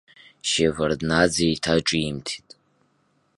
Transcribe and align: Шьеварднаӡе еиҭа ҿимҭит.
Шьеварднаӡе 0.49 1.43
еиҭа 1.47 1.75
ҿимҭит. 1.87 2.49